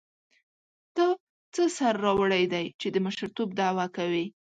[0.95, 1.05] تا
[1.53, 4.25] څه سر راوړی دی چې د مشرتوب دعوه کوې.